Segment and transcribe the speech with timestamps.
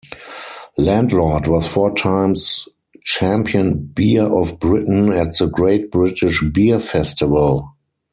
[0.79, 2.67] Landlord was four times
[3.03, 7.75] Champion Beer of Britain at the 'Great British Beer Festival'.